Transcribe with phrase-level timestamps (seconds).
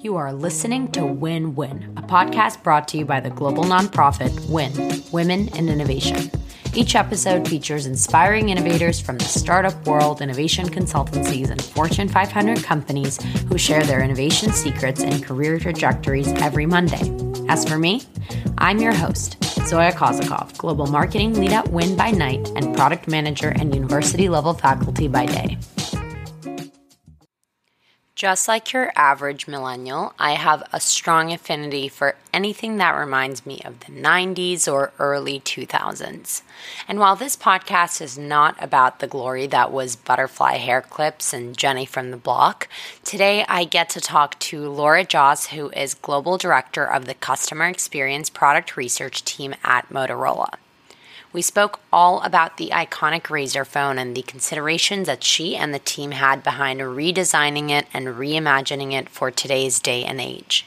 [0.00, 4.48] You are listening to Win Win, a podcast brought to you by the global nonprofit
[4.48, 6.30] WIN, Women in Innovation.
[6.72, 13.20] Each episode features inspiring innovators from the startup world, innovation consultancies, and Fortune 500 companies
[13.48, 17.12] who share their innovation secrets and career trajectories every Monday.
[17.48, 18.02] As for me,
[18.58, 23.48] I'm your host, Zoya Kozakov, Global Marketing Lead at WIN by night and Product Manager
[23.48, 25.58] and University level faculty by day.
[28.18, 33.60] Just like your average millennial, I have a strong affinity for anything that reminds me
[33.64, 36.42] of the 90s or early 2000s.
[36.88, 41.56] And while this podcast is not about the glory that was butterfly hair clips and
[41.56, 42.66] Jenny from the block,
[43.04, 47.66] today I get to talk to Laura Joss, who is Global Director of the Customer
[47.66, 50.54] Experience Product Research Team at Motorola.
[51.38, 55.78] We spoke all about the iconic Razr phone and the considerations that she and the
[55.78, 60.66] team had behind redesigning it and reimagining it for today's day and age.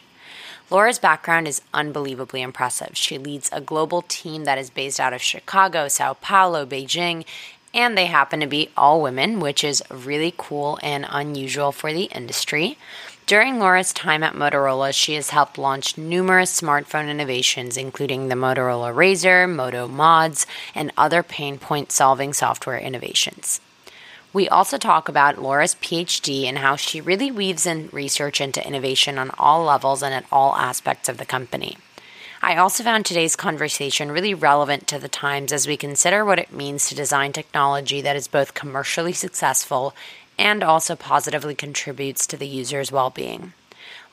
[0.70, 2.92] Laura's background is unbelievably impressive.
[2.94, 7.26] She leads a global team that is based out of Chicago, Sao Paulo, Beijing,
[7.74, 12.04] and they happen to be all women, which is really cool and unusual for the
[12.04, 12.78] industry.
[13.26, 18.94] During Laura's time at Motorola, she has helped launch numerous smartphone innovations, including the Motorola
[18.94, 23.62] Razr, Moto Mods, and other pain point solving software innovations.
[24.34, 29.18] We also talk about Laura's PhD and how she really weaves in research into innovation
[29.18, 31.78] on all levels and at all aspects of the company.
[32.44, 36.52] I also found today's conversation really relevant to the times as we consider what it
[36.52, 39.94] means to design technology that is both commercially successful
[40.38, 43.54] and also positively contributes to the user's well being.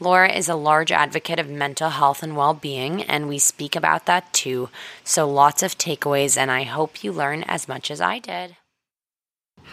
[0.00, 4.06] Laura is a large advocate of mental health and well being, and we speak about
[4.06, 4.68] that too.
[5.02, 8.56] So, lots of takeaways, and I hope you learn as much as I did.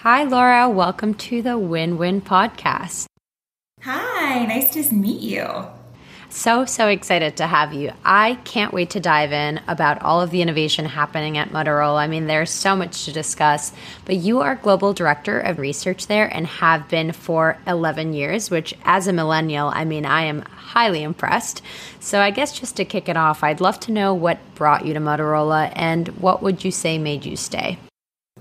[0.02, 0.70] Hi, Laura.
[0.70, 3.06] Welcome to the Win Win podcast.
[3.82, 5.68] Hi, nice to meet you.
[6.36, 7.94] So, so excited to have you.
[8.04, 12.00] I can't wait to dive in about all of the innovation happening at Motorola.
[12.00, 13.72] I mean, there's so much to discuss,
[14.04, 18.74] but you are global director of research there and have been for 11 years, which
[18.84, 21.62] as a millennial, I mean, I am highly impressed.
[22.02, 24.94] So, I guess just to kick it off, I'd love to know what brought you
[24.94, 27.80] to Motorola and what would you say made you stay?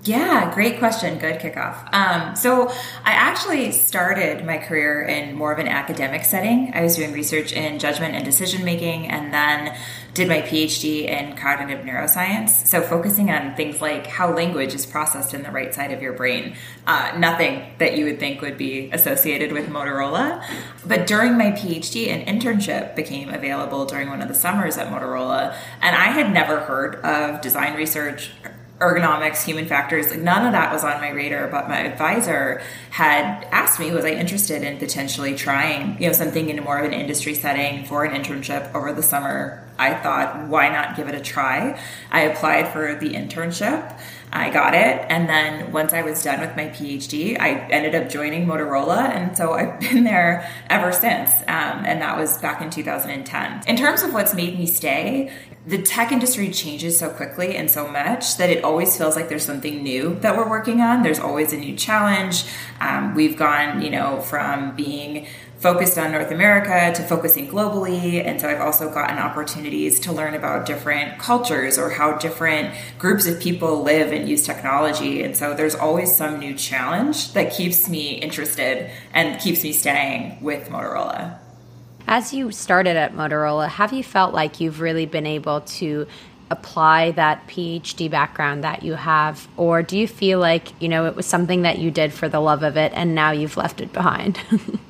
[0.04, 1.18] Yeah, great question.
[1.18, 1.88] Good kickoff.
[1.94, 2.68] Um, so,
[3.04, 6.72] I actually started my career in more of an academic setting.
[6.74, 9.74] I was doing research in judgment and decision making, and then
[10.12, 12.50] did my PhD in cognitive neuroscience.
[12.66, 16.12] So, focusing on things like how language is processed in the right side of your
[16.12, 16.54] brain.
[16.86, 20.44] Uh, nothing that you would think would be associated with Motorola.
[20.86, 25.56] But during my PhD, an internship became available during one of the summers at Motorola,
[25.80, 28.30] and I had never heard of design research
[28.80, 31.48] ergonomics, human factors, like none of that was on my radar.
[31.48, 36.48] But my advisor had asked me, was I interested in potentially trying, you know, something
[36.48, 39.60] in more of an industry setting for an internship over the summer?
[39.78, 41.80] I thought, why not give it a try?
[42.10, 43.98] I applied for the internship.
[44.32, 45.06] I got it.
[45.08, 49.08] And then once I was done with my PhD, I ended up joining Motorola.
[49.08, 51.30] And so I've been there ever since.
[51.42, 53.62] Um, and that was back in 2010.
[53.68, 55.32] In terms of what's made me stay,
[55.66, 59.44] the tech industry changes so quickly and so much that it always feels like there's
[59.44, 61.02] something new that we're working on.
[61.02, 62.44] There's always a new challenge.
[62.80, 65.26] Um, we've gone, you know, from being
[65.58, 68.22] focused on North America to focusing globally.
[68.22, 73.26] And so I've also gotten opportunities to learn about different cultures or how different groups
[73.26, 75.22] of people live and use technology.
[75.22, 80.42] And so there's always some new challenge that keeps me interested and keeps me staying
[80.42, 81.38] with Motorola.
[82.06, 86.06] As you started at Motorola, have you felt like you've really been able to
[86.50, 89.48] apply that PhD background that you have?
[89.56, 92.40] Or do you feel like, you know, it was something that you did for the
[92.40, 94.38] love of it and now you've left it behind?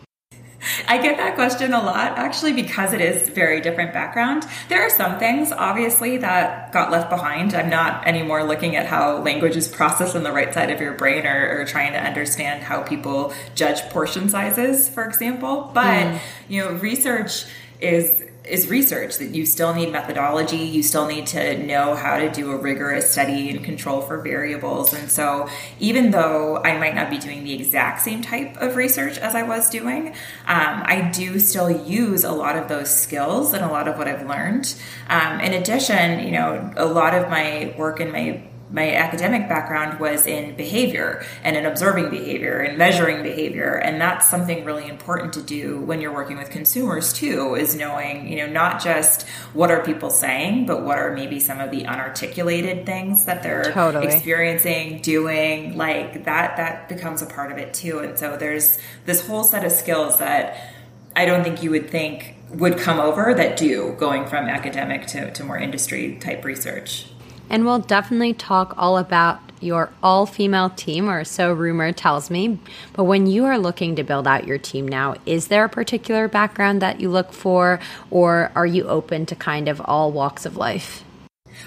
[0.86, 4.46] I get that question a lot actually because it is very different background.
[4.68, 7.54] There are some things obviously that got left behind.
[7.54, 10.92] I'm not anymore looking at how language is processed on the right side of your
[10.92, 15.70] brain or, or trying to understand how people judge portion sizes, for example.
[15.74, 16.20] But, mm.
[16.48, 17.46] you know, research
[17.80, 22.31] is is research that you still need methodology you still need to know how to
[22.31, 24.93] do a rigorous study and control for variables.
[24.93, 25.49] And so
[25.81, 29.43] even though i might not be doing the exact same type of research as i
[29.43, 30.08] was doing
[30.46, 34.08] um, i do still use a lot of those skills and a lot of what
[34.08, 34.75] i've learned.
[35.08, 38.43] Um, in addition you know a lot of my work in my
[38.75, 44.29] my academic background was in behavior and in observing behavior and measuring behavior and that's
[44.29, 48.49] something really important to do when you're working with consumers too is knowing you know
[48.49, 53.26] not just what are people saying but what are maybe some of the unarticulated things
[53.26, 54.06] that they're totally.
[54.06, 59.25] experiencing doing like that that becomes a part of it too and so there's this
[59.25, 60.75] whole set of skills that
[61.17, 65.31] I don't think you would think would come over that do going from academic to,
[65.31, 67.06] to more industry type research.
[67.50, 72.58] And we'll definitely talk all about your all female team, or so rumor tells me.
[72.93, 76.29] But when you are looking to build out your team now, is there a particular
[76.29, 77.81] background that you look for,
[78.11, 81.05] or are you open to kind of all walks of life?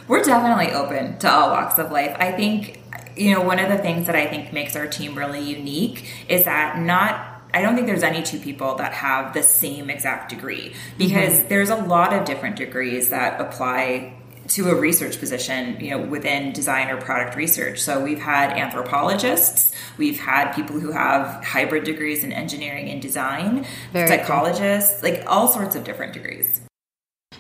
[0.07, 2.15] We're definitely open to all walks of life.
[2.19, 2.81] I think,
[3.15, 6.45] you know, one of the things that I think makes our team really unique is
[6.45, 10.73] that not I don't think there's any two people that have the same exact degree
[10.97, 11.47] because mm-hmm.
[11.47, 14.13] there's a lot of different degrees that apply
[14.49, 17.79] to a research position, you know, within design or product research.
[17.79, 23.65] So we've had anthropologists, we've had people who have hybrid degrees in engineering and design,
[23.94, 25.11] Very psychologists, cool.
[25.11, 26.61] like all sorts of different degrees.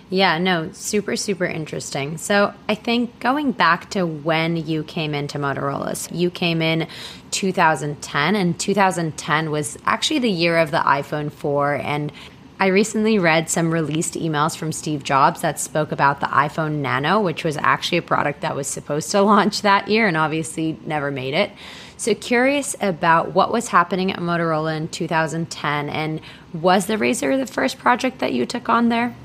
[0.09, 2.17] Yeah, no, super, super interesting.
[2.17, 6.87] So I think going back to when you came into Motorola, you came in
[7.31, 11.75] 2010, and 2010 was actually the year of the iPhone 4.
[11.75, 12.13] And
[12.59, 17.21] I recently read some released emails from Steve Jobs that spoke about the iPhone Nano,
[17.21, 21.11] which was actually a product that was supposed to launch that year and obviously never
[21.11, 21.51] made it.
[21.97, 26.21] So, curious about what was happening at Motorola in 2010, and
[26.53, 29.15] was the Razr the first project that you took on there?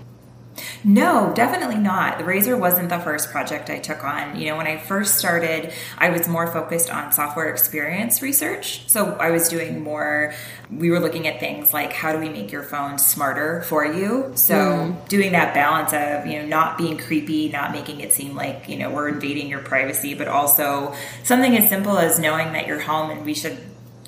[0.84, 2.18] No, definitely not.
[2.18, 4.38] The Razr wasn't the first project I took on.
[4.38, 8.88] You know, when I first started, I was more focused on software experience research.
[8.88, 10.34] So I was doing more,
[10.70, 14.32] we were looking at things like how do we make your phone smarter for you?
[14.34, 15.08] So mm.
[15.08, 18.76] doing that balance of, you know, not being creepy, not making it seem like, you
[18.76, 23.10] know, we're invading your privacy, but also something as simple as knowing that you're home
[23.10, 23.58] and we should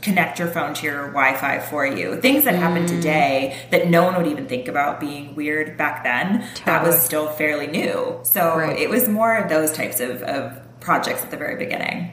[0.05, 2.21] connect your phone to your Wi-Fi for you.
[2.21, 2.89] Things that happen mm.
[2.89, 6.41] today that no one would even think about being weird back then.
[6.41, 6.65] Totally.
[6.67, 8.21] That was still fairly new.
[8.23, 8.79] So right.
[8.79, 12.13] it was more of those types of, of projects at the very beginning.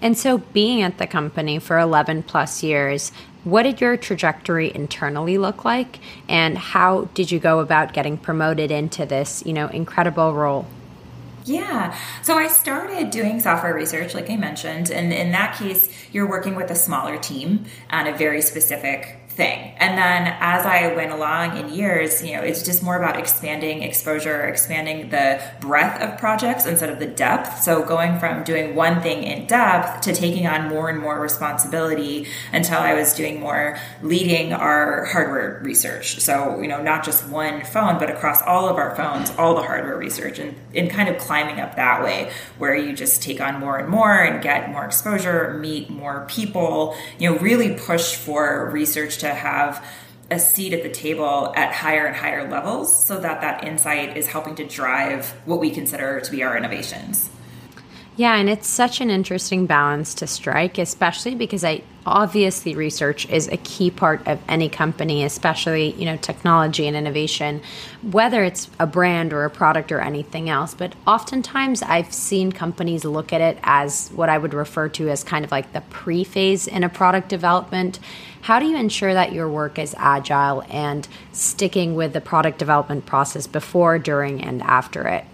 [0.00, 3.10] And so, being at the company for 11 plus years,
[3.42, 5.98] what did your trajectory internally look like?
[6.28, 10.66] And how did you go about getting promoted into this, you know, incredible role?
[11.48, 11.96] Yeah.
[12.22, 16.54] So I started doing software research, like I mentioned, and in that case, you're working
[16.54, 19.72] with a smaller team on a very specific thing.
[19.78, 23.84] And then as I went along in years, you know, it's just more about expanding
[23.84, 27.62] exposure, expanding the breadth of projects instead of the depth.
[27.62, 32.26] So going from doing one thing in depth to taking on more and more responsibility
[32.52, 36.18] until I was doing more leading our hardware research.
[36.18, 39.62] So, you know, not just one phone, but across all of our phones, all the
[39.62, 43.60] hardware research and, and kind of climbing up that way where you just take on
[43.60, 48.68] more and more and get more exposure, meet more people, you know, really push for
[48.72, 49.84] research to to have
[50.30, 54.26] a seat at the table at higher and higher levels so that that insight is
[54.26, 57.30] helping to drive what we consider to be our innovations.
[58.18, 63.46] Yeah, and it's such an interesting balance to strike, especially because I obviously research is
[63.46, 67.62] a key part of any company, especially, you know, technology and innovation,
[68.02, 70.74] whether it's a brand or a product or anything else.
[70.74, 75.22] But oftentimes I've seen companies look at it as what I would refer to as
[75.22, 78.00] kind of like the pre phase in a product development.
[78.42, 83.06] How do you ensure that your work is agile and sticking with the product development
[83.06, 85.24] process before, during, and after it?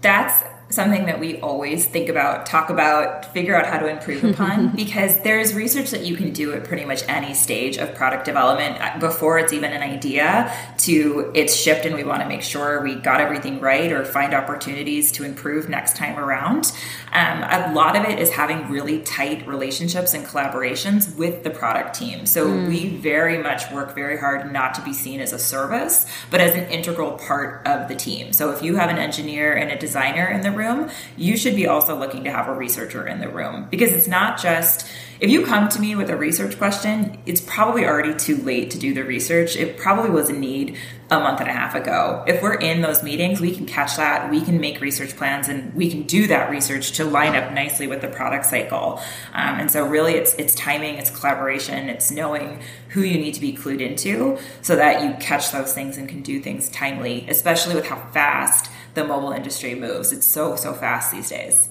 [0.00, 4.68] That's something that we always think about, talk about, figure out how to improve upon
[4.76, 8.80] because there's research that you can do at pretty much any stage of product development
[8.80, 12.82] uh, before it's even an idea to it's shipped and we want to make sure
[12.82, 16.72] we got everything right or find opportunities to improve next time around.
[17.12, 21.94] Um, a lot of it is having really tight relationships and collaborations with the product
[21.94, 22.24] team.
[22.24, 22.68] So mm.
[22.68, 26.54] we very much work very hard not to be seen as a service, but as
[26.54, 28.32] an integral part of the team.
[28.32, 31.56] So if you have an engineer and a designer in the room, room, you should
[31.56, 34.86] be also looking to have a researcher in the room because it's not just
[35.22, 38.78] if you come to me with a research question, it's probably already too late to
[38.78, 39.54] do the research.
[39.54, 40.76] It probably was a need
[41.12, 42.24] a month and a half ago.
[42.26, 45.72] If we're in those meetings, we can catch that, we can make research plans, and
[45.74, 49.00] we can do that research to line up nicely with the product cycle.
[49.32, 53.40] Um, and so, really, it's it's timing, it's collaboration, it's knowing who you need to
[53.40, 57.76] be clued into so that you catch those things and can do things timely, especially
[57.76, 60.12] with how fast the mobile industry moves.
[60.12, 61.68] It's so so fast these days.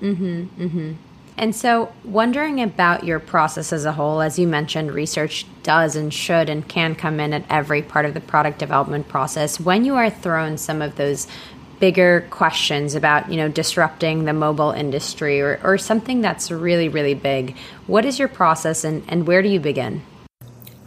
[0.00, 0.62] Mm-hmm.
[0.62, 0.92] Mm-hmm.
[1.38, 6.12] And so, wondering about your process as a whole, as you mentioned, research does and
[6.12, 9.60] should and can come in at every part of the product development process.
[9.60, 11.28] When you are thrown some of those
[11.78, 17.14] bigger questions about, you know, disrupting the mobile industry or, or something that's really, really
[17.14, 20.02] big, what is your process and, and where do you begin?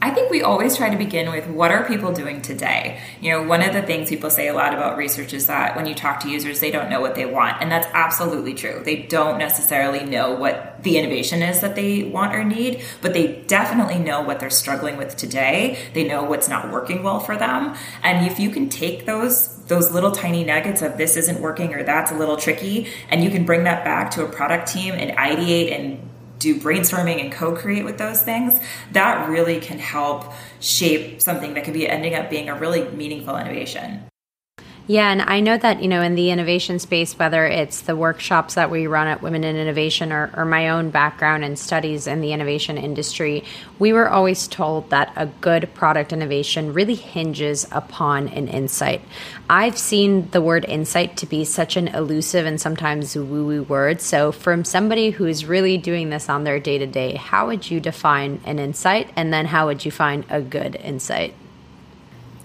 [0.03, 2.99] I think we always try to begin with what are people doing today?
[3.21, 5.85] You know, one of the things people say a lot about research is that when
[5.85, 7.61] you talk to users, they don't know what they want.
[7.61, 8.81] And that's absolutely true.
[8.83, 13.43] They don't necessarily know what the innovation is that they want or need, but they
[13.43, 15.77] definitely know what they're struggling with today.
[15.93, 17.75] They know what's not working well for them.
[18.01, 21.81] And if you can take those those little tiny nuggets of this isn't working or
[21.81, 25.17] that's a little tricky and you can bring that back to a product team and
[25.17, 26.10] ideate and
[26.41, 28.59] do brainstorming and co-create with those things
[28.91, 33.37] that really can help shape something that could be ending up being a really meaningful
[33.37, 34.03] innovation
[34.87, 38.55] yeah, and I know that, you know, in the innovation space, whether it's the workshops
[38.55, 42.19] that we run at Women in Innovation or, or, my own background and studies in
[42.19, 43.43] the innovation industry,
[43.77, 49.01] we were always told that a good product innovation really hinges upon an insight.
[49.49, 54.01] I've seen the word insight to be such an elusive and sometimes woo woo word.
[54.01, 57.79] So, from somebody who's really doing this on their day to day, how would you
[57.79, 59.11] define an insight?
[59.15, 61.35] And then how would you find a good insight?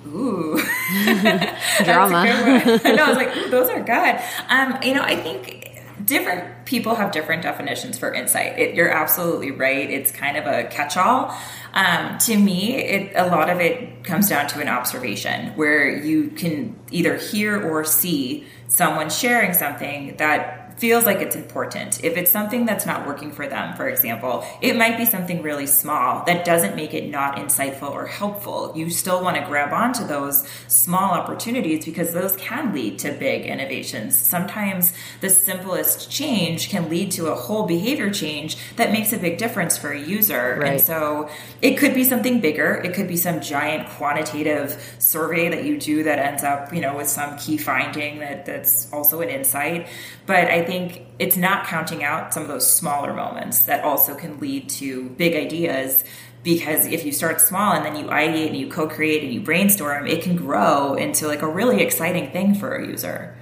[0.07, 0.57] Ooh,
[1.85, 2.25] drama.
[2.85, 4.21] no, I was like, Ooh, those are good.
[4.49, 5.67] Um, you know, I think
[6.05, 8.59] different people have different definitions for insight.
[8.59, 9.91] It, you're absolutely right.
[9.91, 11.37] It's kind of a catch-all.
[11.75, 16.31] Um, to me, it, a lot of it comes down to an observation where you
[16.31, 22.05] can either hear or see someone sharing something that feels like it's important.
[22.05, 25.67] If it's something that's not working for them, for example, it might be something really
[25.67, 28.73] small that doesn't make it not insightful or helpful.
[28.77, 33.47] You still want to grab onto those small opportunities because those can lead to big
[33.47, 34.17] innovations.
[34.17, 39.39] Sometimes the simplest change can lead to a whole behavior change that makes a big
[39.39, 40.59] difference for a user.
[40.61, 40.73] Right.
[40.73, 41.31] And so
[41.63, 42.75] it could be something bigger.
[42.85, 46.97] It could be some giant quantitative survey that you do that ends up, you know,
[46.97, 49.89] with some key finding that, that's also an insight.
[50.27, 54.39] But I think it's not counting out some of those smaller moments that also can
[54.41, 56.05] lead to big ideas
[56.43, 60.07] because if you start small and then you ideate and you co-create and you brainstorm
[60.07, 63.36] it can grow into like a really exciting thing for a user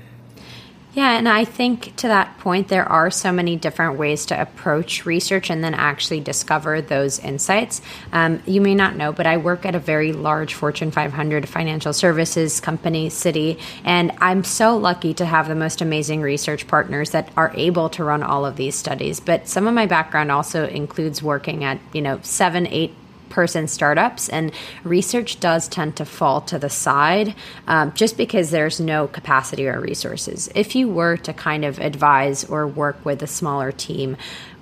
[0.94, 5.04] yeah, and I think to that point, there are so many different ways to approach
[5.04, 7.82] research and then actually discover those insights.
[8.12, 11.92] Um, you may not know, but I work at a very large Fortune 500 financial
[11.92, 17.28] services company, Citi, and I'm so lucky to have the most amazing research partners that
[17.36, 19.18] are able to run all of these studies.
[19.18, 22.94] But some of my background also includes working at, you know, seven, eight
[23.28, 24.52] person startups, and
[24.82, 27.34] research does tend to fall to the side
[27.66, 30.48] um, just because there's no capacity or resources.
[30.54, 34.16] If you were to kind of advise or work with a smaller team,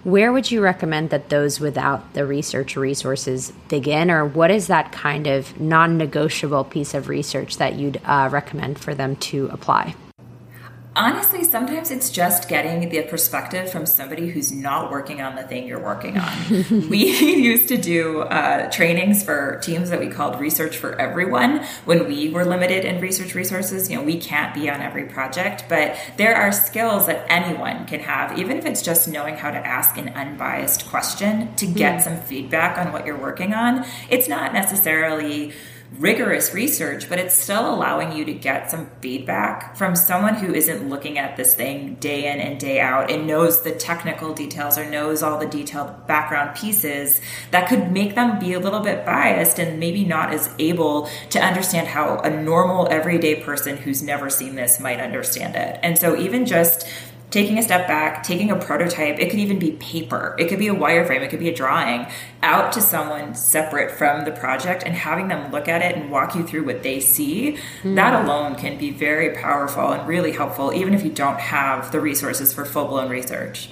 [0.05, 4.91] where would you recommend that those without the research resources begin, or what is that
[4.91, 9.95] kind of non negotiable piece of research that you'd uh, recommend for them to apply?
[10.95, 15.67] Honestly, sometimes it's just getting the perspective from somebody who's not working on the thing
[15.67, 16.33] you're working on.
[16.91, 17.11] we
[17.43, 22.29] used to do uh, trainings for teams that we called Research for Everyone when we
[22.29, 23.91] were limited in research resources.
[23.91, 28.01] You know, we can't be on every project, but there are skills that anyone can
[28.01, 32.05] have, even if it's just knowing how to ask an unbiased question to get mm.
[32.05, 33.87] some feedback on what you're working on.
[34.11, 35.55] It's not necessarily
[35.99, 40.89] rigorous research, but it's still allowing you to get some feedback from someone who isn't
[40.89, 44.89] looking at this thing day in and day out and knows the technical details or
[44.89, 47.21] knows all the detailed background pieces
[47.51, 51.39] that could make them be a little bit biased and maybe not as able to
[51.39, 55.79] understand how a normal everyday person who's never seen this might understand it.
[55.83, 56.87] And so even just
[57.33, 60.69] taking a step back, taking a prototype, it could even be paper, it could be
[60.69, 62.07] a wireframe, it could be a drawing,
[62.43, 66.35] out to someone separate from the project and having them look at it and walk
[66.35, 67.97] you through what they see, mm.
[67.97, 72.01] that alone can be very powerful and really helpful, even if you don't have the
[72.01, 73.71] resources for full blown research.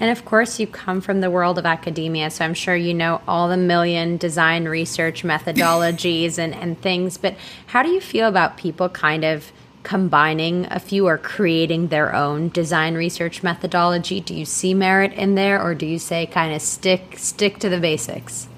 [0.00, 3.20] And of course, you come from the world of academia, so I'm sure you know
[3.28, 7.18] all the million design research methodologies and, and things.
[7.18, 7.36] But
[7.66, 9.52] how do you feel about people kind of
[9.82, 14.20] combining a few or creating their own design research methodology?
[14.20, 17.68] Do you see merit in there or do you say kind of stick stick to
[17.68, 18.48] the basics?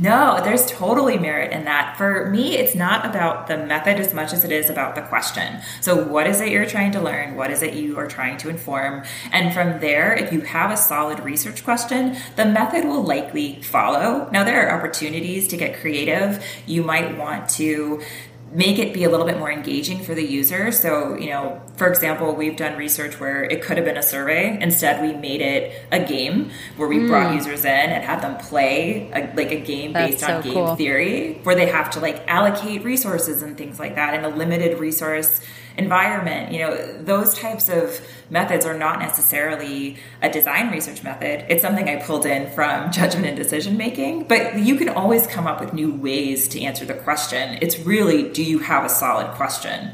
[0.00, 1.96] No, there's totally merit in that.
[1.96, 5.60] For me, it's not about the method as much as it is about the question.
[5.80, 7.36] So, what is it you're trying to learn?
[7.36, 9.04] What is it you are trying to inform?
[9.30, 14.28] And from there, if you have a solid research question, the method will likely follow.
[14.32, 16.44] Now, there are opportunities to get creative.
[16.66, 18.02] You might want to
[18.54, 20.70] make it be a little bit more engaging for the user.
[20.70, 24.56] So, you know, for example, we've done research where it could have been a survey.
[24.60, 27.08] Instead, we made it a game where we mm.
[27.08, 30.54] brought users in and had them play a, like a game That's based on game
[30.54, 30.76] cool.
[30.76, 34.78] theory where they have to like allocate resources and things like that in a limited
[34.78, 35.40] resource
[35.76, 36.52] environment.
[36.52, 38.00] You know, those types of
[38.30, 41.44] methods are not necessarily a design research method.
[41.48, 45.46] It's something I pulled in from judgment and decision making, but you can always come
[45.46, 47.58] up with new ways to answer the question.
[47.60, 49.90] It's really, do you have a solid question?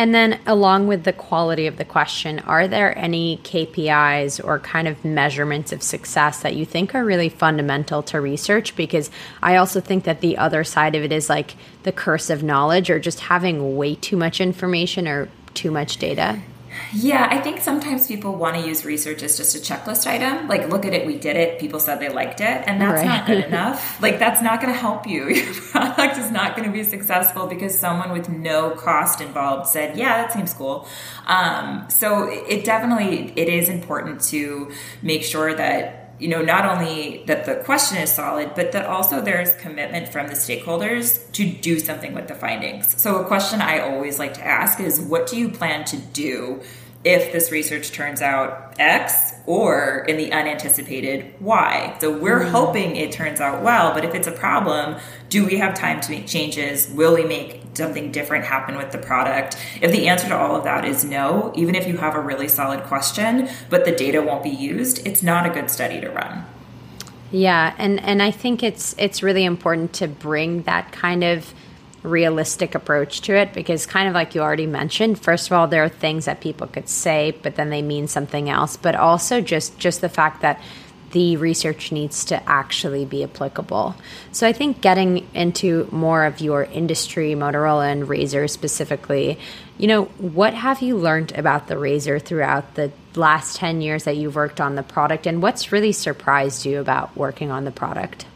[0.00, 4.88] And then, along with the quality of the question, are there any KPIs or kind
[4.88, 8.74] of measurements of success that you think are really fundamental to research?
[8.76, 9.10] Because
[9.42, 12.88] I also think that the other side of it is like the curse of knowledge
[12.88, 16.40] or just having way too much information or too much data.
[16.92, 20.48] Yeah, I think sometimes people want to use research as just a checklist item.
[20.48, 23.06] Like, look at it, we did it, people said they liked it, and that's right.
[23.06, 24.00] not good enough.
[24.00, 25.28] Like, that's not going to help you.
[25.28, 29.96] Your product is not going to be successful because someone with no cost involved said,
[29.96, 30.88] yeah, that seems cool.
[31.26, 34.70] Um, so it definitely, it is important to
[35.02, 39.20] make sure that you know, not only that the question is solid, but that also
[39.20, 43.00] there's commitment from the stakeholders to do something with the findings.
[43.00, 46.60] So, a question I always like to ask is what do you plan to do
[47.02, 51.96] if this research turns out X or in the unanticipated Y.
[52.00, 52.50] So we're mm.
[52.50, 56.10] hoping it turns out well, but if it's a problem, do we have time to
[56.10, 56.88] make changes?
[56.88, 59.56] Will we make something different happen with the product?
[59.80, 62.48] If the answer to all of that is no, even if you have a really
[62.48, 66.44] solid question, but the data won't be used, it's not a good study to run.
[67.32, 71.54] Yeah, and and I think it's it's really important to bring that kind of
[72.02, 75.84] realistic approach to it because kind of like you already mentioned first of all there
[75.84, 79.78] are things that people could say but then they mean something else but also just
[79.78, 80.60] just the fact that
[81.12, 83.96] the research needs to actually be applicable.
[84.32, 89.38] So I think getting into more of your industry, Motorola and Razr specifically,
[89.78, 94.16] you know, what have you learned about the Razr throughout the last 10 years that
[94.16, 98.26] you've worked on the product and what's really surprised you about working on the product?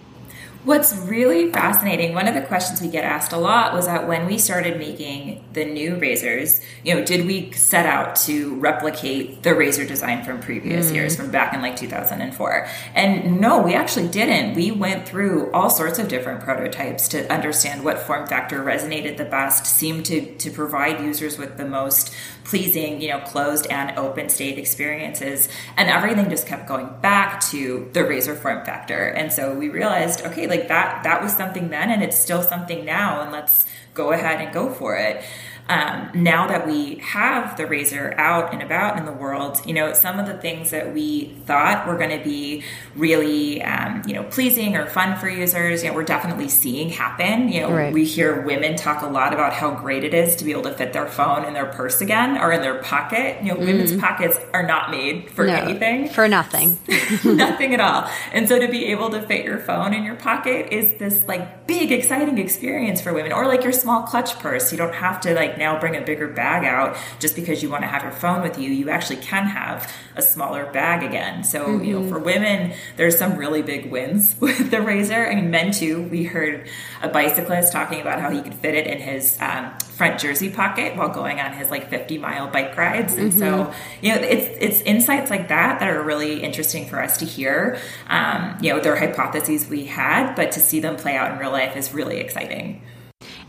[0.64, 4.24] What's really fascinating, one of the questions we get asked a lot was that when
[4.24, 9.50] we started making the new Razrs, you know, did we set out to replicate the
[9.50, 10.94] Razr design from previous mm.
[10.94, 12.66] years, from back in like 2004?
[12.94, 14.54] And no, we actually didn't.
[14.54, 19.26] We went through all sorts of different prototypes to understand what form factor resonated the
[19.26, 22.10] best, seemed to, to provide users with the most
[22.44, 25.48] pleasing, you know, closed and open state experiences.
[25.76, 29.08] And everything just kept going back to the Razr form factor.
[29.08, 32.84] And so we realized, okay, like that, that was something then and it's still something
[32.84, 33.22] now.
[33.22, 35.24] And let's go ahead and go for it
[35.66, 39.94] um, now that we have the Razr out and about in the world, you know,
[39.94, 42.62] some of the things that we thought were going to be
[42.94, 47.48] really, um, you know, pleasing or fun for users, you know, we're definitely seeing happen.
[47.48, 47.92] You know, right.
[47.94, 50.74] we hear women talk a lot about how great it is to be able to
[50.74, 53.38] fit their phone in their purse again or in their pocket.
[53.42, 53.66] You know, mm-hmm.
[53.66, 56.10] women's pockets are not made for no, anything.
[56.10, 56.78] For nothing.
[57.24, 58.10] nothing at all.
[58.32, 61.66] And so to be able to fit your phone in your pocket is this like
[61.66, 64.70] big, exciting experience for women or like your small clutch purse.
[64.70, 67.70] You don't have to like like now bring a bigger bag out just because you
[67.70, 68.70] want to have your phone with you.
[68.70, 71.44] You actually can have a smaller bag again.
[71.44, 71.84] So, mm-hmm.
[71.84, 72.08] you know, mm-hmm.
[72.10, 76.02] for women, there's some really big wins with the Razr I mean, men too.
[76.02, 76.68] We heard
[77.02, 80.96] a bicyclist talking about how he could fit it in his um, front jersey pocket
[80.96, 83.14] while going on his like 50 mile bike rides.
[83.14, 83.38] And mm-hmm.
[83.38, 87.24] so, you know, it's it's insights like that that are really interesting for us to
[87.24, 87.78] hear.
[88.08, 91.52] Um, you know, they're hypotheses we had, but to see them play out in real
[91.52, 92.82] life is really exciting.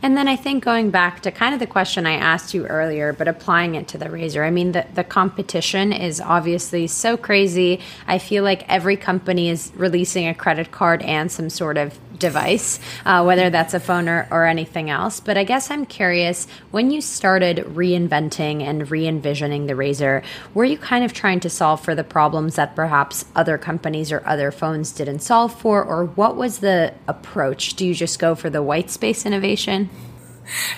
[0.01, 3.13] And then I think going back to kind of the question I asked you earlier,
[3.13, 7.79] but applying it to the Razr, I mean, the, the competition is obviously so crazy.
[8.07, 12.79] I feel like every company is releasing a credit card and some sort of device,
[13.05, 15.19] uh, whether that's a phone or, or anything else.
[15.19, 20.23] But I guess I'm curious when you started reinventing and re envisioning the Razr,
[20.53, 24.21] were you kind of trying to solve for the problems that perhaps other companies or
[24.25, 25.83] other phones didn't solve for?
[25.83, 27.75] Or what was the approach?
[27.75, 29.89] Do you just go for the white space innovation?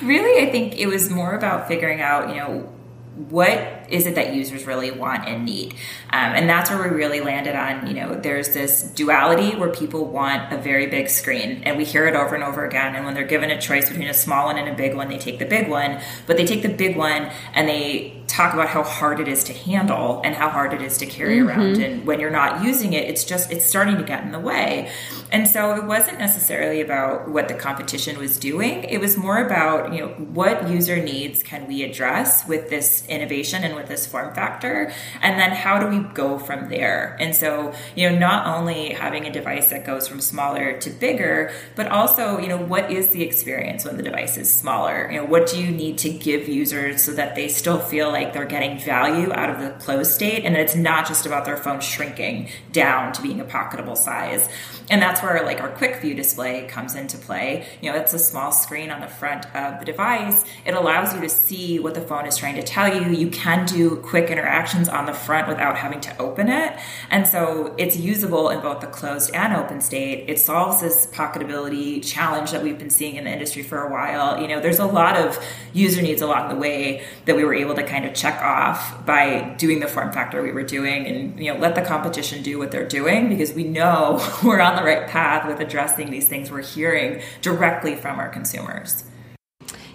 [0.02, 2.73] Really, I think it was more about figuring out, you know,
[3.17, 5.73] what is it that users really want and need?
[6.12, 10.06] Um, and that's where we really landed on, you know, there's this duality where people
[10.06, 12.95] want a very big screen, and we hear it over and over again.
[12.95, 15.17] And when they're given a choice between a small one and a big one, they
[15.17, 18.84] take the big one, but they take the big one and they talk about how
[18.84, 21.50] hard it is to handle and how hard it is to carry mm-hmm.
[21.50, 21.78] around.
[21.80, 24.91] And when you're not using it, it's just, it's starting to get in the way.
[25.32, 28.84] And so it wasn't necessarily about what the competition was doing.
[28.84, 33.63] It was more about, you know, what user needs can we address with this innovation
[33.63, 34.93] and with this form factor?
[35.21, 37.17] And then how do we go from there?
[37.19, 41.52] And so, you know, not only having a device that goes from smaller to bigger,
[41.76, 45.10] but also, you know, what is the experience when the device is smaller?
[45.12, 48.26] You know, what do you need to give users so that they still feel like
[48.27, 51.55] like they're getting value out of the closed state and it's not just about their
[51.55, 54.49] phone shrinking down to being a pocketable size.
[54.89, 57.65] And that's where like our quick view display comes into play.
[57.81, 60.45] You know, it's a small screen on the front of the device.
[60.65, 63.09] It allows you to see what the phone is trying to tell you.
[63.11, 66.77] You can do quick interactions on the front without having to open it.
[67.09, 70.29] And so it's usable in both the closed and open state.
[70.29, 74.41] It solves this pocketability challenge that we've been seeing in the industry for a while.
[74.41, 75.41] You know, there's a lot of
[75.73, 79.56] user needs along the way that we were able to kind of check off by
[79.58, 82.71] doing the form factor we were doing and, you know, let the competition do what
[82.71, 86.62] they're doing because we know we're on the right path with addressing these things we're
[86.62, 89.03] hearing directly from our consumers.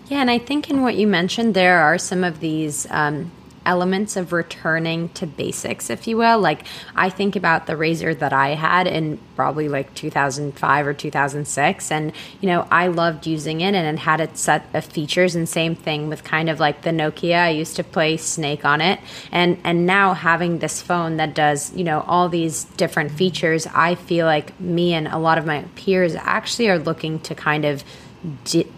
[0.06, 3.30] Yeah, and I think in what you mentioned, there are some of these um,
[3.64, 6.38] elements of returning to basics, if you will.
[6.38, 11.90] Like I think about the Razr that I had in probably like 2005 or 2006,
[11.90, 15.34] and you know I loved using it and it had its set of features.
[15.34, 17.38] And same thing with kind of like the Nokia.
[17.38, 21.72] I used to play Snake on it, and and now having this phone that does
[21.74, 25.64] you know all these different features, I feel like me and a lot of my
[25.76, 27.84] peers actually are looking to kind of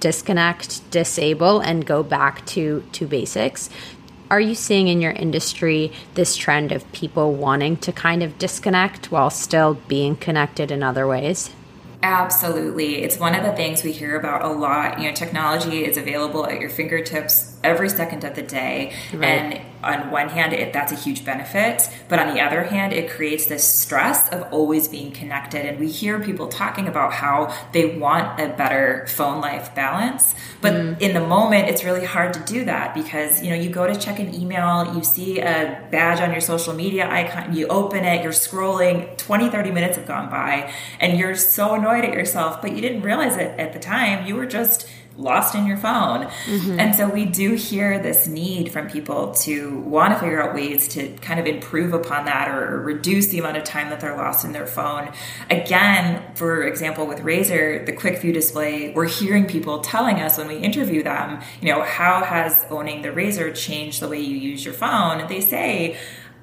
[0.01, 3.69] disconnect, disable, and go back to to basics
[4.31, 9.11] are you seeing in your industry this trend of people wanting to kind of disconnect
[9.11, 11.51] while still being connected in other ways?
[12.03, 13.03] Absolutely.
[13.03, 15.01] It's one of the things we hear about a lot.
[15.01, 18.93] You know, technology is available at your fingertips every second of the day.
[19.13, 19.25] Right.
[19.25, 21.89] And on one hand, it, that's a huge benefit.
[22.09, 25.67] But on the other hand, it creates this stress of always being connected.
[25.67, 30.35] And we hear people talking about how they want a better phone life balance.
[30.61, 31.01] But mm.
[31.01, 33.95] in the moment, it's really hard to do that because, you know, you go to
[33.99, 38.23] check an email, you see a badge on your social media icon, you open it,
[38.23, 42.75] you're scrolling, 20, 30 minutes have gone by, and you're so annoyed at yourself, but
[42.75, 44.27] you didn't realize it at the time.
[44.27, 46.25] You were just lost in your phone.
[46.25, 46.81] Mm-hmm.
[46.81, 50.89] And so we do hear this need from people to want to figure out ways
[50.89, 54.45] to kind of improve upon that or reduce the amount of time that they're lost
[54.45, 55.13] in their phone.
[55.51, 60.49] Again, for example, with Razr, the quick view display, we're hearing people telling us when
[60.49, 64.65] we interview them, you know, how has owning the Razr changed the way you use
[64.65, 65.21] your phone?
[65.21, 65.97] And they say,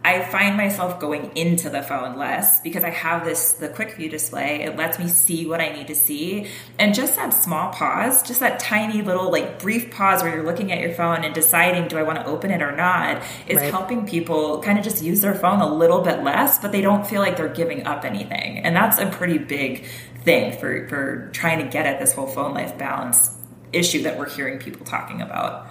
[0.04, 4.10] I find myself going into the phone less because I have this the quick view
[4.10, 4.64] display.
[4.64, 6.48] It lets me see what I need to see.
[6.80, 10.72] And just that small pause, just that tiny little like brief pause where you're looking
[10.72, 13.70] at your phone and deciding do I want to open it or not is right.
[13.70, 17.06] helping people kind of just use their phone a little bit less, but they don't
[17.06, 18.58] feel like they're giving up anything.
[18.58, 19.86] And that's a pretty big
[20.24, 23.38] thing for for trying to get at this whole phone life balance
[23.72, 25.68] issue that we're hearing people talking about.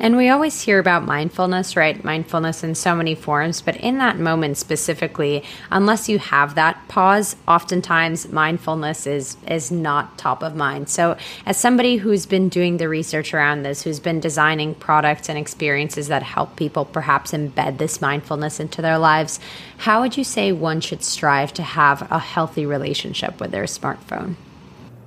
[0.00, 2.02] And we always hear about mindfulness, right?
[2.02, 7.36] Mindfulness in so many forms, but in that moment specifically, unless you have that pause,
[7.46, 10.88] oftentimes mindfulness is is not top of mind.
[10.88, 15.36] So, as somebody who's been doing the research around this, who's been designing products and
[15.36, 19.38] experiences that help people perhaps embed this mindfulness into their lives,
[19.76, 24.36] how would you say one should strive to have a healthy relationship with their smartphone?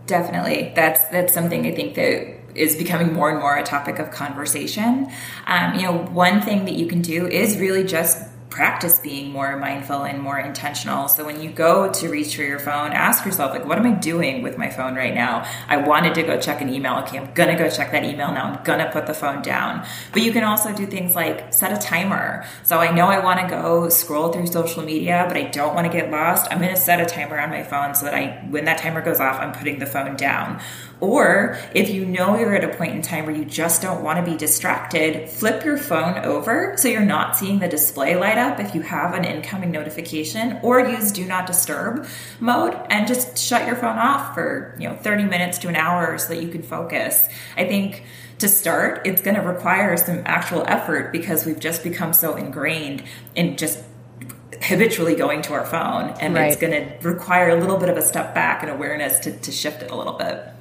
[0.05, 0.71] Definitely.
[0.75, 5.11] That's that's something I think that is becoming more and more a topic of conversation.
[5.47, 8.17] Um, you know, one thing that you can do is really just
[8.53, 11.07] practice being more mindful and more intentional.
[11.07, 13.93] So when you go to reach for your phone, ask yourself, like, what am I
[13.93, 15.43] doing with my phone right now?
[15.67, 16.97] I wanted to go check an email.
[16.99, 18.45] Okay, I'm gonna go check that email now.
[18.45, 19.83] I'm gonna put the phone down.
[20.11, 22.45] But you can also do things like set a timer.
[22.61, 26.11] So I know I wanna go scroll through social media, but I don't wanna get
[26.11, 26.47] lost.
[26.51, 29.19] I'm gonna set a timer on my phone so that I, when that timer goes
[29.19, 30.61] off, I'm putting the phone down.
[30.99, 34.23] Or if you know you're at a point in time where you just don't want
[34.23, 38.42] to be distracted, flip your phone over so you're not seeing the display light up
[38.59, 42.07] if you have an incoming notification, or use do not disturb
[42.39, 46.17] mode and just shut your phone off for, you know, 30 minutes to an hour
[46.17, 47.27] so that you can focus.
[47.57, 48.03] I think
[48.39, 53.03] to start, it's going to require some actual effort because we've just become so ingrained
[53.35, 53.79] in just
[54.61, 56.51] habitually going to our phone and right.
[56.51, 59.51] it's going to require a little bit of a step back and awareness to, to
[59.51, 60.52] shift it a little bit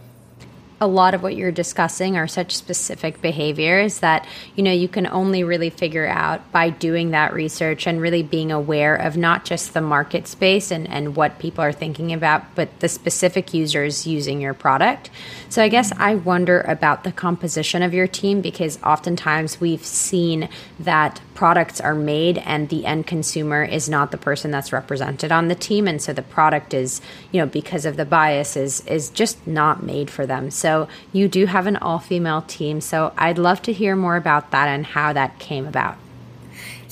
[0.82, 5.06] a lot of what you're discussing are such specific behaviors that you know you can
[5.06, 9.74] only really figure out by doing that research and really being aware of not just
[9.74, 14.40] the market space and, and what people are thinking about but the specific users using
[14.40, 15.08] your product.
[15.50, 20.48] So i guess i wonder about the composition of your team because oftentimes we've seen
[20.80, 25.48] that products are made and the end consumer is not the person that's represented on
[25.48, 27.00] the team and so the product is
[27.32, 31.26] you know because of the bias is is just not made for them so you
[31.28, 32.80] do have an all female team.
[32.80, 35.96] So I'd love to hear more about that and how that came about.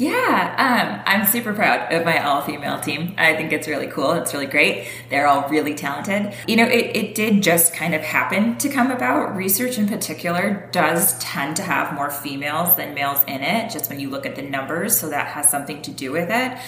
[0.01, 3.15] Yeah, um, I'm super proud of my all female team.
[3.19, 4.13] I think it's really cool.
[4.13, 4.89] It's really great.
[5.11, 6.35] They're all really talented.
[6.49, 9.37] You know, it, it did just kind of happen to come about.
[9.37, 14.01] Research in particular does tend to have more females than males in it, just when
[14.01, 14.99] you look at the numbers.
[14.99, 16.59] So that has something to do with it.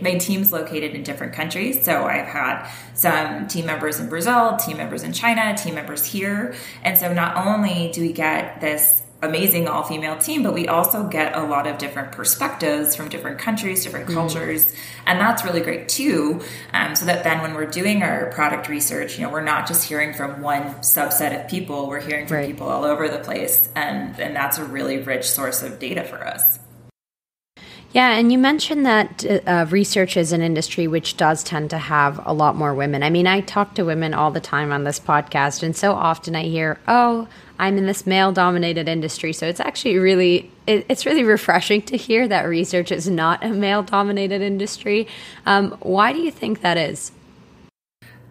[0.00, 1.84] My team's located in different countries.
[1.84, 6.54] So I've had some team members in Brazil, team members in China, team members here.
[6.82, 11.08] And so not only do we get this amazing all female team, but we also
[11.08, 14.14] get a lot of different perspectives from different countries, different mm.
[14.14, 14.72] cultures,
[15.06, 16.40] and that's really great too.
[16.72, 19.84] Um, so that then when we're doing our product research, you know, we're not just
[19.84, 22.46] hearing from one subset of people, we're hearing from right.
[22.46, 26.24] people all over the place, and and that's a really rich source of data for
[26.24, 26.58] us.
[27.92, 32.20] Yeah, and you mentioned that uh, research is an industry which does tend to have
[32.26, 33.02] a lot more women.
[33.02, 36.36] I mean, I talk to women all the time on this podcast, and so often
[36.36, 41.24] I hear, "Oh, I'm in this male-dominated industry." So it's actually really it, it's really
[41.24, 45.08] refreshing to hear that research is not a male-dominated industry.
[45.46, 47.10] Um, why do you think that is?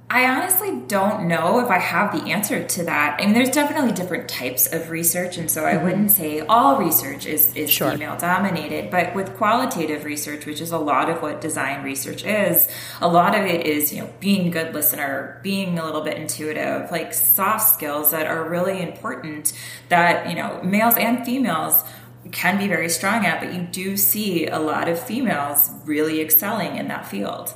[0.10, 3.20] I honestly don't know if I have the answer to that.
[3.20, 5.84] I mean, there's definitely different types of research, and so I mm-hmm.
[5.84, 7.92] wouldn't say all research is, is sure.
[7.92, 8.90] female dominated.
[8.90, 12.70] But with qualitative research, which is a lot of what design research is,
[13.02, 16.16] a lot of it is, you know, being a good listener, being a little bit
[16.16, 19.52] intuitive, like soft skills that are really important
[19.90, 21.84] that, you know, males and females
[22.32, 26.78] can be very strong at, but you do see a lot of females really excelling
[26.78, 27.54] in that field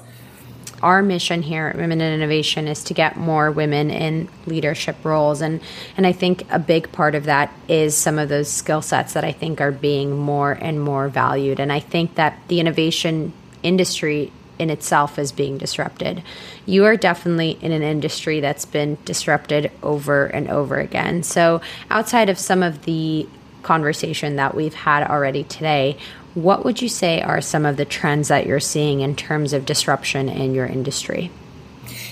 [0.81, 5.41] our mission here at Women in Innovation is to get more women in leadership roles,
[5.41, 5.61] and
[5.97, 9.23] and I think a big part of that is some of those skill sets that
[9.23, 14.31] I think are being more and more valued, and I think that the innovation industry
[14.61, 16.21] in itself is being disrupted.
[16.67, 21.23] You are definitely in an industry that's been disrupted over and over again.
[21.23, 23.27] So, outside of some of the
[23.63, 25.97] conversation that we've had already today,
[26.33, 29.65] what would you say are some of the trends that you're seeing in terms of
[29.65, 31.31] disruption in your industry?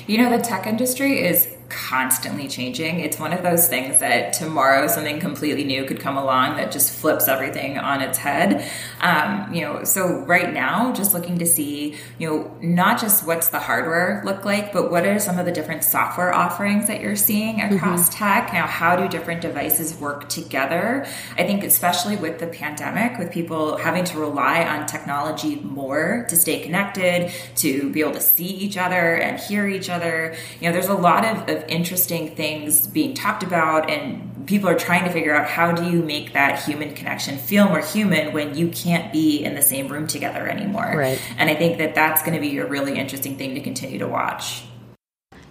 [0.07, 2.99] You know, the tech industry is constantly changing.
[2.99, 6.93] It's one of those things that tomorrow something completely new could come along that just
[6.93, 8.69] flips everything on its head.
[9.01, 13.49] Um, you know, so right now, just looking to see, you know, not just what's
[13.49, 17.15] the hardware look like, but what are some of the different software offerings that you're
[17.15, 18.23] seeing across mm-hmm.
[18.23, 18.53] tech?
[18.53, 21.05] Now, how do different devices work together?
[21.37, 26.35] I think, especially with the pandemic, with people having to rely on technology more to
[26.35, 30.73] stay connected, to be able to see each other and hear each other, you know,
[30.73, 35.03] there's a lot of, of of interesting things being talked about and people are trying
[35.03, 38.69] to figure out how do you make that human connection feel more human when you
[38.69, 40.91] can't be in the same room together anymore.
[40.95, 41.21] Right.
[41.37, 44.07] And i think that that's going to be a really interesting thing to continue to
[44.07, 44.63] watch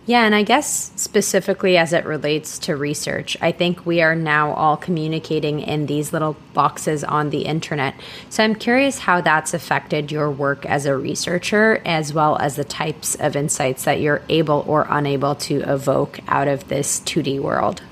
[0.09, 4.55] yeah, and I guess specifically as it relates to research, I think we are now
[4.55, 7.94] all communicating in these little boxes on the internet.
[8.31, 12.64] So I'm curious how that's affected your work as a researcher, as well as the
[12.64, 17.83] types of insights that you're able or unable to evoke out of this 2D world.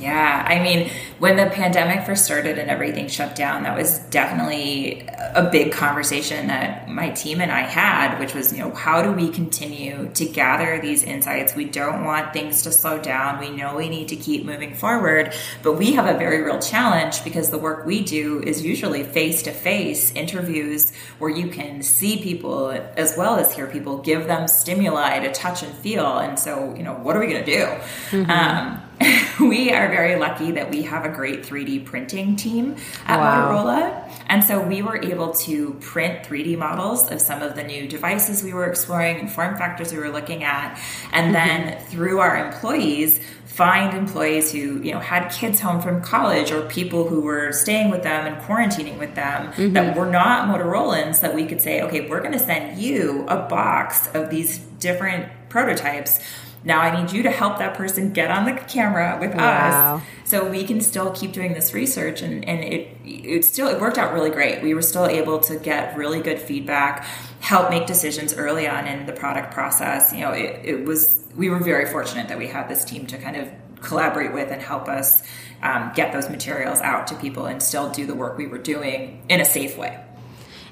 [0.00, 5.08] Yeah, I mean, when the pandemic first started and everything shut down, that was definitely
[5.34, 9.12] a big conversation that my team and I had, which was, you know, how do
[9.12, 11.54] we continue to gather these insights?
[11.54, 13.40] We don't want things to slow down.
[13.40, 17.24] We know we need to keep moving forward, but we have a very real challenge
[17.24, 22.22] because the work we do is usually face to face interviews where you can see
[22.22, 26.18] people as well as hear people, give them stimuli to touch and feel.
[26.18, 27.64] And so, you know, what are we going to do?
[28.10, 28.30] Mm-hmm.
[28.30, 28.82] Um,
[29.40, 33.50] we are very lucky that we have a great 3D printing team at wow.
[33.50, 34.12] Motorola.
[34.26, 38.42] And so we were able to print 3D models of some of the new devices
[38.42, 40.78] we were exploring and form factors we were looking at.
[41.12, 41.68] And mm-hmm.
[41.68, 46.62] then through our employees, find employees who you know had kids home from college or
[46.68, 49.72] people who were staying with them and quarantining with them mm-hmm.
[49.72, 53.48] that were not Motorolans that we could say, okay, we're going to send you a
[53.48, 56.20] box of these different prototypes
[56.64, 59.96] now I need you to help that person get on the camera with wow.
[59.96, 63.80] us so we can still keep doing this research and, and it it still it
[63.80, 64.62] worked out really great.
[64.62, 67.04] We were still able to get really good feedback,
[67.40, 70.12] help make decisions early on in the product process.
[70.12, 73.18] You know, it, it was we were very fortunate that we had this team to
[73.18, 73.48] kind of
[73.80, 75.22] collaborate with and help us
[75.62, 79.24] um, get those materials out to people and still do the work we were doing
[79.28, 79.98] in a safe way.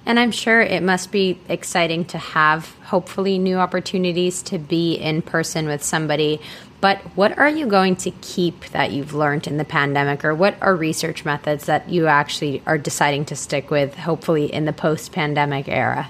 [0.07, 5.21] And I'm sure it must be exciting to have, hopefully, new opportunities to be in
[5.21, 6.41] person with somebody.
[6.81, 10.57] But what are you going to keep that you've learned in the pandemic, or what
[10.63, 15.11] are research methods that you actually are deciding to stick with, hopefully, in the post
[15.11, 16.09] pandemic era?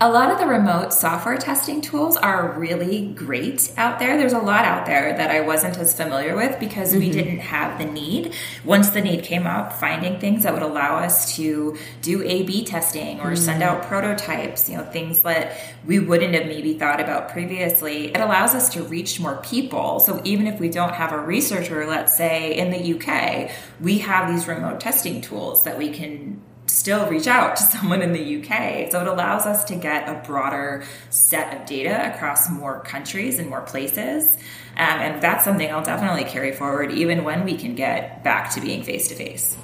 [0.00, 4.16] A lot of the remote software testing tools are really great out there.
[4.18, 6.98] There's a lot out there that I wasn't as familiar with because mm-hmm.
[6.98, 8.34] we didn't have the need.
[8.64, 12.64] Once the need came up, finding things that would allow us to do A B
[12.64, 13.36] testing or mm-hmm.
[13.36, 15.56] send out prototypes, you know, things that
[15.86, 20.00] we wouldn't have maybe thought about previously, it allows us to reach more people.
[20.00, 24.34] So even if we don't have a researcher, let's say in the UK, we have
[24.34, 28.90] these remote testing tools that we can still reach out to someone in the UK.
[28.90, 33.48] So it allows us to get a broader set of data across more countries and
[33.48, 34.36] more places.
[34.76, 38.60] Um, and that's something I'll definitely carry forward even when we can get back to
[38.60, 39.56] being face to face.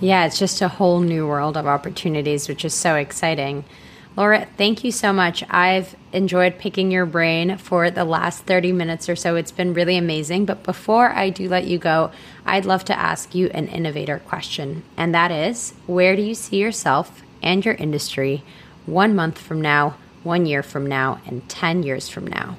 [0.00, 3.64] Yeah, it's just a whole new world of opportunities, which is so exciting.
[4.16, 5.44] Laura, thank you so much.
[5.50, 9.36] I've enjoyed picking your brain for the last 30 minutes or so.
[9.36, 10.46] It's been really amazing.
[10.46, 12.10] But before I do let you go,
[12.46, 14.84] I'd love to ask you an innovator question.
[14.96, 18.42] And that is where do you see yourself and your industry
[18.86, 22.56] one month from now, one year from now, and 10 years from now?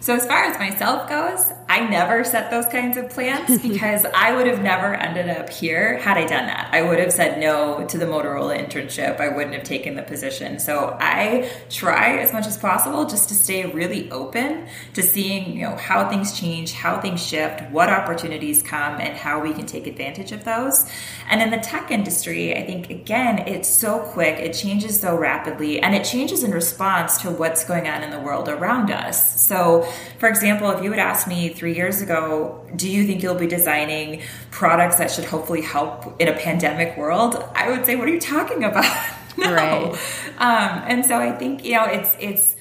[0.00, 4.34] So, as far as myself goes, I never set those kinds of plans because I
[4.34, 6.70] would have never ended up here had I done that.
[6.72, 9.20] I would have said no to the Motorola internship.
[9.20, 10.58] I wouldn't have taken the position.
[10.58, 15.62] So, I try as much as possible just to stay really open to seeing, you
[15.62, 19.86] know, how things change, how things shift, what opportunities come, and how we can take
[19.86, 20.90] advantage of those.
[21.28, 25.80] And in the tech industry, I think again, it's so quick, it changes so rapidly,
[25.80, 29.40] and it changes in response to what's going on in the world around us.
[29.40, 33.36] So, for example, if you would ask me three years ago, do you think you'll
[33.36, 37.42] be designing products that should hopefully help in a pandemic world?
[37.54, 38.84] I would say, what are you talking about?
[39.38, 39.54] no.
[39.54, 39.92] Right.
[40.38, 42.56] Um, and so I think, you know, it's, it's,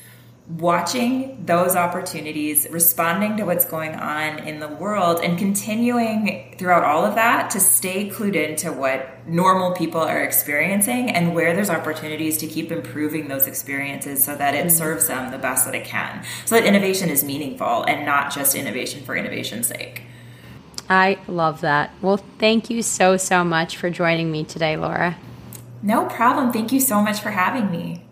[0.50, 7.06] watching those opportunities, responding to what's going on in the world, and continuing throughout all
[7.06, 12.38] of that to stay clued into what normal people are experiencing and where there's opportunities
[12.38, 14.70] to keep improving those experiences so that it mm-hmm.
[14.70, 16.24] serves them the best that it can.
[16.46, 20.04] So that innovation is meaningful and not just innovation for innovation's sake.
[20.90, 21.94] I love that.
[22.02, 25.18] Well, thank you so, so much for joining me today, Laura.
[25.82, 26.54] No problem.
[26.54, 28.07] Thank you so much for having me.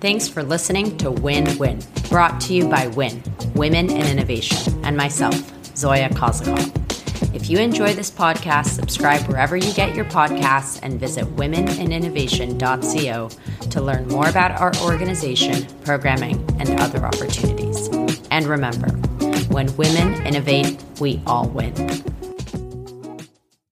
[0.00, 3.22] Thanks for listening to Win Win, brought to you by Win,
[3.54, 5.34] Women in Innovation, and myself,
[5.76, 6.74] Zoya Kozakov.
[7.34, 13.28] If you enjoy this podcast, subscribe wherever you get your podcasts and visit womeninnovation.co
[13.68, 17.88] to learn more about our organization, programming, and other opportunities.
[18.30, 18.88] And remember,
[19.52, 21.74] when women innovate, we all win.